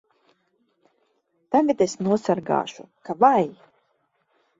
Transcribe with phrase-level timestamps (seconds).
[1.55, 3.43] Tagad es nosargāšu ka vai!